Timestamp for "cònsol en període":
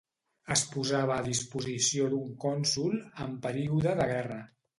2.47-3.95